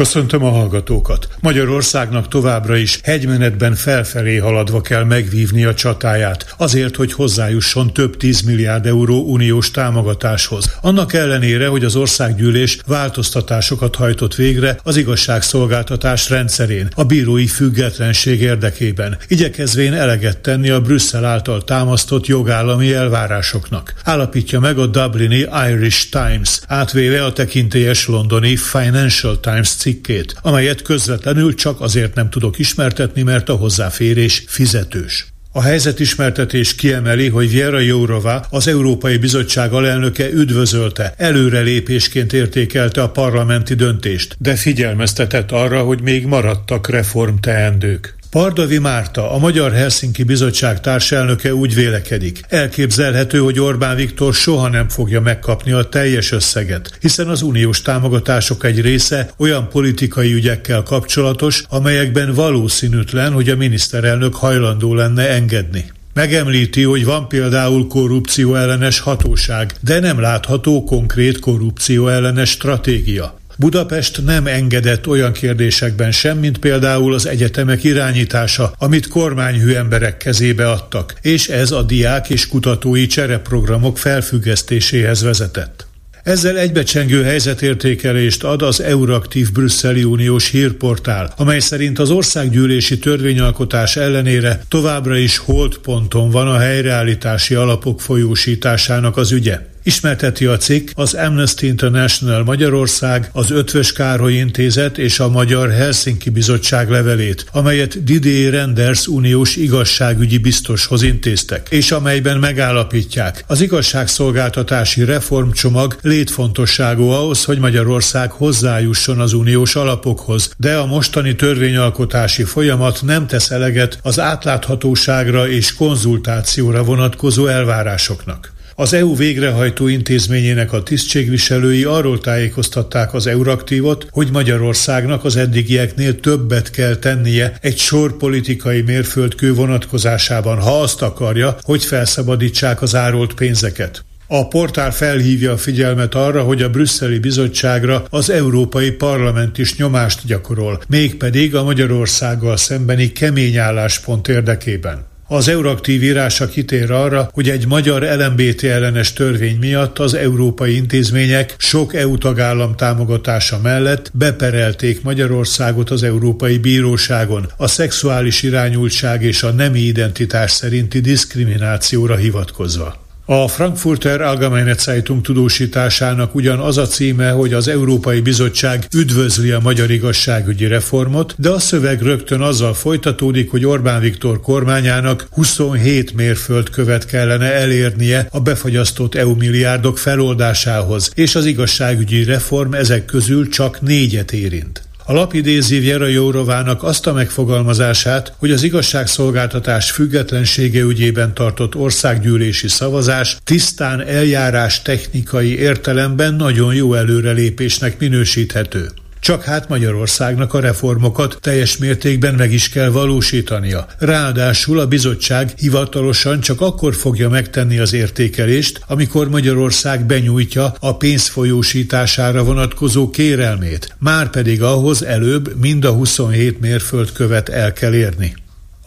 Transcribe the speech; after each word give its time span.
Köszöntöm 0.00 0.44
a 0.44 0.50
hallgatókat! 0.50 1.28
Magyarországnak 1.40 2.28
továbbra 2.28 2.76
is 2.76 2.98
hegymenetben 3.02 3.74
felfelé 3.74 4.36
haladva 4.36 4.80
kell 4.80 5.04
megvívni 5.04 5.64
a 5.64 5.74
csatáját, 5.74 6.54
azért, 6.56 6.96
hogy 6.96 7.12
hozzájusson 7.12 7.92
több 7.92 8.16
10 8.16 8.40
milliárd 8.40 8.86
euró 8.86 9.24
uniós 9.24 9.70
támogatáshoz. 9.70 10.76
Annak 10.80 11.12
ellenére, 11.12 11.68
hogy 11.68 11.84
az 11.84 11.96
országgyűlés 11.96 12.78
változtatásokat 12.86 13.94
hajtott 13.94 14.34
végre 14.34 14.78
az 14.82 14.96
igazságszolgáltatás 14.96 16.30
rendszerén, 16.30 16.88
a 16.94 17.04
bírói 17.04 17.46
függetlenség 17.46 18.40
érdekében, 18.40 19.18
igyekezvén 19.28 19.92
eleget 19.92 20.38
tenni 20.38 20.70
a 20.70 20.80
Brüsszel 20.80 21.24
által 21.24 21.64
támasztott 21.64 22.26
jogállami 22.26 22.92
elvárásoknak. 22.92 23.94
Állapítja 24.04 24.60
meg 24.60 24.78
a 24.78 24.86
Dublini 24.86 25.46
Irish 25.70 26.10
Times, 26.10 26.60
átvéve 26.66 27.24
a 27.24 27.32
tekintélyes 27.32 28.06
londoni 28.06 28.56
Financial 28.56 29.40
Times 29.40 29.68
cím 29.68 29.88
cikkét, 29.90 30.34
amelyet 30.42 30.82
közvetlenül 30.82 31.54
csak 31.54 31.80
azért 31.80 32.14
nem 32.14 32.30
tudok 32.30 32.58
ismertetni, 32.58 33.22
mert 33.22 33.48
a 33.48 33.54
hozzáférés 33.54 34.44
fizetős. 34.46 35.26
A 35.52 35.62
helyzetismertetés 35.62 36.74
kiemeli, 36.74 37.28
hogy 37.28 37.50
Viera 37.50 37.78
Jourova, 37.78 38.46
az 38.50 38.68
Európai 38.68 39.16
Bizottság 39.16 39.72
alelnöke 39.72 40.30
üdvözölte, 40.30 41.14
előrelépésként 41.16 42.32
értékelte 42.32 43.02
a 43.02 43.10
parlamenti 43.10 43.74
döntést, 43.74 44.36
de 44.38 44.54
figyelmeztetett 44.54 45.50
arra, 45.52 45.82
hogy 45.82 46.02
még 46.02 46.26
maradtak 46.26 46.88
reformteendők. 46.88 48.18
Pardavi 48.30 48.78
Márta, 48.78 49.32
a 49.32 49.38
Magyar 49.38 49.72
Helsinki 49.72 50.22
Bizottság 50.22 50.80
társelnöke 50.80 51.54
úgy 51.54 51.74
vélekedik. 51.74 52.40
Elképzelhető, 52.48 53.38
hogy 53.38 53.60
Orbán 53.60 53.96
Viktor 53.96 54.34
soha 54.34 54.68
nem 54.68 54.88
fogja 54.88 55.20
megkapni 55.20 55.72
a 55.72 55.82
teljes 55.82 56.32
összeget, 56.32 56.98
hiszen 57.00 57.28
az 57.28 57.42
uniós 57.42 57.82
támogatások 57.82 58.64
egy 58.64 58.80
része 58.80 59.30
olyan 59.36 59.68
politikai 59.68 60.32
ügyekkel 60.32 60.82
kapcsolatos, 60.82 61.62
amelyekben 61.68 62.34
valószínűtlen, 62.34 63.32
hogy 63.32 63.48
a 63.48 63.56
miniszterelnök 63.56 64.34
hajlandó 64.34 64.94
lenne 64.94 65.28
engedni. 65.28 65.92
Megemlíti, 66.14 66.82
hogy 66.82 67.04
van 67.04 67.28
például 67.28 67.86
korrupció 67.86 68.54
ellenes 68.54 69.00
hatóság, 69.00 69.72
de 69.80 70.00
nem 70.00 70.20
látható 70.20 70.84
konkrét 70.84 71.38
korrupció 71.38 72.08
ellenes 72.08 72.50
stratégia. 72.50 73.39
Budapest 73.60 74.24
nem 74.24 74.46
engedett 74.46 75.06
olyan 75.06 75.32
kérdésekben 75.32 76.12
sem, 76.12 76.38
mint 76.38 76.58
például 76.58 77.14
az 77.14 77.26
egyetemek 77.26 77.84
irányítása, 77.84 78.72
amit 78.78 79.08
kormányhű 79.08 79.72
emberek 79.72 80.16
kezébe 80.16 80.70
adtak, 80.70 81.14
és 81.22 81.48
ez 81.48 81.70
a 81.70 81.82
diák 81.82 82.30
és 82.30 82.48
kutatói 82.48 83.06
csereprogramok 83.06 83.98
felfüggesztéséhez 83.98 85.22
vezetett. 85.22 85.86
Ezzel 86.22 86.58
egybecsengő 86.58 87.22
helyzetértékelést 87.22 88.44
ad 88.44 88.62
az 88.62 88.82
Euraktív 88.82 89.52
Brüsszeli 89.52 90.04
Uniós 90.04 90.50
hírportál, 90.50 91.34
amely 91.36 91.60
szerint 91.60 91.98
az 91.98 92.10
országgyűlési 92.10 92.98
törvényalkotás 92.98 93.96
ellenére 93.96 94.62
továbbra 94.68 95.16
is 95.16 95.38
holdponton 95.38 96.30
van 96.30 96.48
a 96.48 96.58
helyreállítási 96.58 97.54
alapok 97.54 98.00
folyósításának 98.00 99.16
az 99.16 99.32
ügye. 99.32 99.69
Ismerteti 99.82 100.46
a 100.46 100.56
cikk 100.56 100.88
az 100.94 101.14
Amnesty 101.14 101.62
International 101.62 102.44
Magyarország, 102.44 103.30
az 103.32 103.50
Ötvös 103.50 103.92
Károly 103.92 104.32
Intézet 104.32 104.98
és 104.98 105.20
a 105.20 105.28
Magyar 105.28 105.70
Helsinki 105.70 106.30
Bizottság 106.30 106.90
levelét, 106.90 107.46
amelyet 107.52 108.04
Didier 108.04 108.52
Renders 108.52 109.06
uniós 109.06 109.56
igazságügyi 109.56 110.38
biztoshoz 110.38 111.02
intéztek, 111.02 111.66
és 111.70 111.90
amelyben 111.90 112.38
megállapítják, 112.38 113.44
az 113.46 113.60
igazságszolgáltatási 113.60 115.04
reformcsomag 115.04 115.96
létfontosságú 116.02 117.08
ahhoz, 117.08 117.44
hogy 117.44 117.58
Magyarország 117.58 118.30
hozzájusson 118.30 119.20
az 119.20 119.32
uniós 119.32 119.76
alapokhoz, 119.76 120.52
de 120.56 120.76
a 120.76 120.86
mostani 120.86 121.34
törvényalkotási 121.34 122.44
folyamat 122.44 123.02
nem 123.02 123.26
tesz 123.26 123.50
eleget 123.50 123.98
az 124.02 124.20
átláthatóságra 124.20 125.48
és 125.48 125.74
konzultációra 125.74 126.84
vonatkozó 126.84 127.46
elvárásoknak. 127.46 128.52
Az 128.80 128.92
EU 128.92 129.16
végrehajtó 129.16 129.88
intézményének 129.88 130.72
a 130.72 130.82
tisztségviselői 130.82 131.84
arról 131.84 132.20
tájékoztatták 132.20 133.14
az 133.14 133.26
Euraktívot, 133.26 134.06
hogy 134.10 134.30
Magyarországnak 134.32 135.24
az 135.24 135.36
eddigieknél 135.36 136.20
többet 136.20 136.70
kell 136.70 136.96
tennie 136.96 137.52
egy 137.60 137.78
sor 137.78 138.16
politikai 138.16 138.80
mérföldkő 138.80 139.54
vonatkozásában, 139.54 140.58
ha 140.58 140.80
azt 140.80 141.02
akarja, 141.02 141.56
hogy 141.62 141.84
felszabadítsák 141.84 142.82
az 142.82 142.94
árolt 142.94 143.34
pénzeket. 143.34 144.04
A 144.26 144.48
portál 144.48 144.92
felhívja 144.92 145.52
a 145.52 145.56
figyelmet 145.56 146.14
arra, 146.14 146.42
hogy 146.42 146.62
a 146.62 146.70
brüsszeli 146.70 147.18
bizottságra 147.18 148.04
az 148.10 148.30
Európai 148.30 148.90
Parlament 148.90 149.58
is 149.58 149.76
nyomást 149.76 150.26
gyakorol, 150.26 150.82
mégpedig 150.88 151.54
a 151.54 151.64
Magyarországgal 151.64 152.56
szembeni 152.56 153.12
kemény 153.12 153.56
álláspont 153.56 154.28
érdekében. 154.28 155.09
Az 155.32 155.48
Euraktív 155.48 156.02
írása 156.02 156.48
kitér 156.48 156.90
arra, 156.90 157.28
hogy 157.32 157.48
egy 157.48 157.66
magyar 157.66 158.02
LMBT 158.02 158.64
ellenes 158.64 159.12
törvény 159.12 159.56
miatt 159.58 159.98
az 159.98 160.14
európai 160.14 160.74
intézmények 160.76 161.54
sok 161.58 161.94
EU 161.94 162.18
tagállam 162.18 162.76
támogatása 162.76 163.58
mellett 163.58 164.10
beperelték 164.14 165.02
Magyarországot 165.02 165.90
az 165.90 166.02
Európai 166.02 166.58
Bíróságon 166.58 167.46
a 167.56 167.66
szexuális 167.66 168.42
irányultság 168.42 169.22
és 169.22 169.42
a 169.42 169.50
nemi 169.50 169.80
identitás 169.80 170.50
szerinti 170.50 171.00
diszkriminációra 171.00 172.16
hivatkozva. 172.16 173.08
A 173.32 173.48
Frankfurter 173.48 174.20
Allgemeine 174.20 174.74
Zeitung 174.74 175.22
tudósításának 175.22 176.34
ugyan 176.34 176.58
az 176.58 176.78
a 176.78 176.86
címe, 176.86 177.30
hogy 177.30 177.52
az 177.52 177.68
Európai 177.68 178.20
Bizottság 178.20 178.86
üdvözli 178.94 179.50
a 179.50 179.60
magyar 179.60 179.90
igazságügyi 179.90 180.66
reformot, 180.66 181.34
de 181.38 181.48
a 181.48 181.58
szöveg 181.58 182.02
rögtön 182.02 182.40
azzal 182.40 182.74
folytatódik, 182.74 183.50
hogy 183.50 183.66
Orbán 183.66 184.00
Viktor 184.00 184.40
kormányának 184.40 185.28
27 185.30 186.14
mérföldkövet 186.14 187.06
kellene 187.06 187.52
elérnie 187.52 188.28
a 188.30 188.40
befagyasztott 188.40 189.14
EU 189.14 189.34
milliárdok 189.34 189.98
feloldásához, 189.98 191.10
és 191.14 191.34
az 191.34 191.44
igazságügyi 191.44 192.24
reform 192.24 192.72
ezek 192.72 193.04
közül 193.04 193.48
csak 193.48 193.80
négyet 193.80 194.32
érint. 194.32 194.89
A 195.10 195.12
lap 195.12 195.32
idézi 195.32 195.78
Vjera 195.78 196.06
Jórovának 196.06 196.82
azt 196.82 197.06
a 197.06 197.12
megfogalmazását, 197.12 198.32
hogy 198.38 198.50
az 198.50 198.62
igazságszolgáltatás 198.62 199.90
függetlensége 199.90 200.80
ügyében 200.80 201.34
tartott 201.34 201.74
országgyűlési 201.74 202.68
szavazás 202.68 203.36
tisztán 203.44 204.00
eljárás 204.00 204.82
technikai 204.82 205.58
értelemben 205.58 206.34
nagyon 206.34 206.74
jó 206.74 206.94
előrelépésnek 206.94 207.98
minősíthető. 207.98 208.90
Csak 209.20 209.42
hát 209.42 209.68
Magyarországnak 209.68 210.54
a 210.54 210.60
reformokat 210.60 211.38
teljes 211.40 211.76
mértékben 211.76 212.34
meg 212.34 212.52
is 212.52 212.68
kell 212.68 212.88
valósítania. 212.88 213.86
Ráadásul 213.98 214.78
a 214.78 214.86
bizottság 214.86 215.52
hivatalosan 215.56 216.40
csak 216.40 216.60
akkor 216.60 216.94
fogja 216.94 217.28
megtenni 217.28 217.78
az 217.78 217.92
értékelést, 217.92 218.80
amikor 218.86 219.28
Magyarország 219.28 220.06
benyújtja 220.06 220.74
a 220.80 220.96
pénz 220.96 221.28
folyósítására 221.28 222.44
vonatkozó 222.44 223.10
kérelmét. 223.10 223.94
Márpedig 223.98 224.62
ahhoz 224.62 225.04
előbb 225.04 225.60
mind 225.60 225.84
a 225.84 225.90
27 225.90 226.60
mérföldkövet 226.60 227.48
el 227.48 227.72
kell 227.72 227.94
érni. 227.94 228.34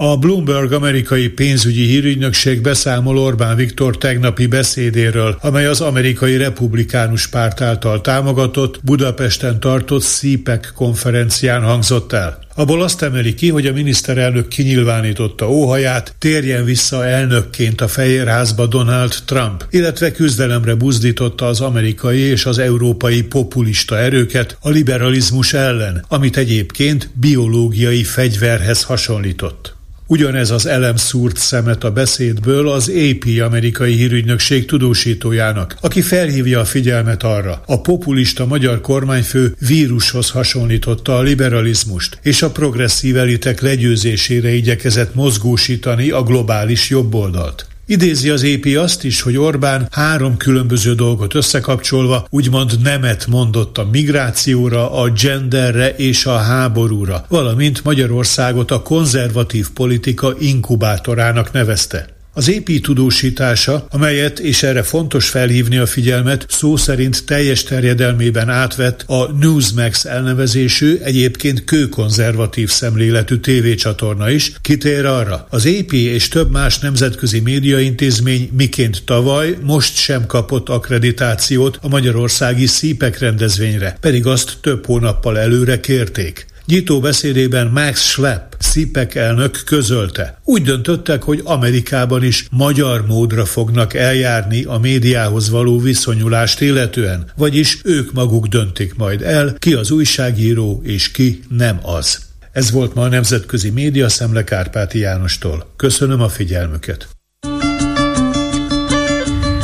A 0.06 0.18
Bloomberg 0.18 0.72
amerikai 0.72 1.28
pénzügyi 1.28 1.86
hírügynökség 1.86 2.62
beszámol 2.62 3.18
Orbán 3.18 3.56
Viktor 3.56 3.98
tegnapi 3.98 4.46
beszédéről, 4.46 5.38
amely 5.42 5.66
az 5.66 5.82
amerikai 5.82 6.38
republikánus 6.38 7.28
párt 7.28 7.62
által 7.62 8.02
támogatott, 8.02 8.80
Budapesten 8.84 9.60
tartott 9.60 10.04
CPEC 10.04 10.72
konferencián 10.74 11.62
hangzott 11.62 12.14
el. 12.14 12.40
Abból 12.56 12.82
azt 12.82 13.02
emeli 13.02 13.34
ki, 13.34 13.50
hogy 13.50 13.68
a 13.68 13.74
miniszterelnök 13.74 14.48
kinyilvánította 14.48 15.50
óhaját, 15.50 16.16
térjen 16.20 16.66
vissza 16.66 17.06
elnökként 17.06 17.82
a 17.82 17.88
Fehérházba 17.88 18.66
Donald 18.66 19.16
Trump, 19.26 19.66
illetve 19.70 20.12
küzdelemre 20.12 20.76
buzdította 20.76 21.48
az 21.48 21.62
amerikai 21.62 22.20
és 22.20 22.46
az 22.46 22.58
európai 22.58 23.22
populista 23.22 24.00
erőket 24.00 24.58
a 24.62 24.70
liberalizmus 24.70 25.54
ellen, 25.54 26.06
amit 26.08 26.38
egyébként 26.38 27.10
biológiai 27.14 28.04
fegyverhez 28.04 28.84
hasonlított. 28.84 29.73
Ugyanez 30.08 30.52
az 30.52 30.66
elem 30.66 30.96
szúrt 30.96 31.38
szemet 31.38 31.84
a 31.84 31.92
beszédből 31.92 32.70
az 32.70 32.90
AP 32.90 33.26
amerikai 33.46 33.94
hírügynökség 33.94 34.66
tudósítójának, 34.66 35.78
aki 35.82 36.02
felhívja 36.02 36.60
a 36.60 36.66
figyelmet 36.66 37.24
arra. 37.24 37.64
A 37.66 37.82
populista 37.82 38.46
magyar 38.46 38.82
kormányfő 38.82 39.56
vírushoz 39.68 40.30
hasonlította 40.30 41.18
a 41.18 41.22
liberalizmust, 41.22 42.20
és 42.22 42.42
a 42.42 42.52
progresszív 42.52 43.18
elitek 43.18 43.62
legyőzésére 43.62 44.54
igyekezett 44.54 45.16
mozgósítani 45.16 46.10
a 46.10 46.24
globális 46.24 46.90
jobboldalt. 46.90 47.68
Idézi 47.86 48.30
az 48.30 48.44
épi 48.44 48.76
azt 48.76 49.04
is, 49.04 49.22
hogy 49.22 49.38
Orbán 49.38 49.88
három 49.92 50.38
különböző 50.38 50.94
dolgot 50.94 51.36
összekapcsolva 51.36 52.28
úgymond 52.30 52.82
nemet 52.82 53.28
mondott 53.28 53.78
a 53.78 53.88
migrációra, 53.92 54.92
a 54.92 55.10
genderre 55.10 55.90
és 55.96 56.26
a 56.26 56.38
háborúra, 56.38 57.26
valamint 57.30 57.84
Magyarországot 57.84 58.72
a 58.72 58.82
konzervatív 58.82 59.70
politika 59.70 60.36
inkubátorának 60.40 61.52
nevezte. 61.52 62.08
Az 62.36 62.50
épi 62.50 62.80
tudósítása, 62.80 63.86
amelyet, 63.90 64.40
és 64.40 64.64
erre 64.64 64.84
fontos 64.84 65.30
felhívni 65.30 65.78
a 65.78 65.86
figyelmet, 65.86 66.46
szó 66.50 66.76
szerint 66.76 67.26
teljes 67.26 67.64
terjedelmében 67.64 68.50
átvett 68.50 69.04
a 69.08 69.32
Newsmax 69.32 70.06
elnevezésű, 70.06 70.98
egyébként 71.04 71.64
kőkonzervatív 71.64 72.70
szemléletű 72.70 73.38
tévécsatorna 73.38 74.30
is, 74.30 74.52
kitér 74.62 75.06
arra. 75.06 75.48
Az 75.50 75.66
AP 75.66 75.92
és 75.92 76.28
több 76.28 76.52
más 76.52 76.80
nemzetközi 76.80 77.40
médiaintézmény 77.40 78.50
miként 78.58 79.04
tavaly 79.06 79.58
most 79.62 79.96
sem 79.96 80.26
kapott 80.26 80.70
akkreditációt 80.70 81.80
a 81.82 81.88
magyarországi 81.88 82.66
szípek 82.66 83.20
rendezvényre, 83.20 83.98
pedig 84.02 84.26
azt 84.26 84.58
több 84.62 84.86
hónappal 84.86 85.40
előre 85.40 85.80
kérték. 85.80 86.46
Nyitó 86.66 87.00
beszédében 87.00 87.68
Max 87.68 88.02
Schlepp, 88.02 88.52
Szipek 88.60 89.16
elnök 89.16 89.62
közölte. 89.66 90.40
Úgy 90.44 90.62
döntöttek, 90.62 91.24
hogy 91.24 91.42
Amerikában 91.44 92.24
is 92.24 92.48
magyar 92.52 93.06
módra 93.08 93.46
fognak 93.46 93.94
eljárni 93.94 94.64
a 94.64 94.78
médiához 94.78 95.50
való 95.50 95.80
viszonyulást 95.80 96.62
illetően, 96.62 97.32
vagyis 97.36 97.80
ők 97.84 98.14
maguk 98.14 98.48
döntik 98.48 98.96
majd 98.96 99.22
el, 99.22 99.56
ki 99.60 99.74
az 99.74 99.92
újságíró 99.92 100.82
és 100.84 101.12
ki 101.12 101.44
nem 101.50 101.80
az. 101.82 102.20
Ez 102.52 102.72
volt 102.72 102.94
ma 102.94 103.02
a 103.02 103.08
Nemzetközi 103.08 103.70
Média 103.70 104.10
Szemle 104.10 104.44
Kárpáti 104.44 105.00
Jánostól. 105.00 105.74
Köszönöm 105.76 106.22
a 106.22 106.30
figyelmüket. 106.30 107.08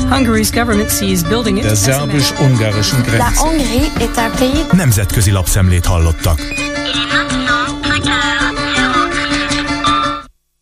Hungary's 0.10 0.52
government 0.52 0.90
sees 0.90 1.24
building 1.24 1.62
Der 1.62 1.76
szerbus-ungarischen 1.76 3.02
Grenze. 3.02 3.42
Nemzetközi 4.72 5.32
lapszemlét 5.32 5.86
hallottak. 5.86 6.40